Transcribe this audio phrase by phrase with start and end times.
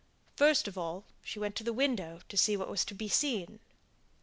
[0.35, 3.59] First of all, she went to the window to see what was to be seen.